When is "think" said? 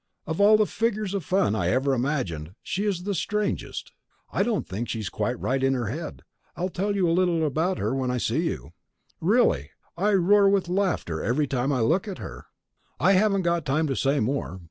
4.67-4.89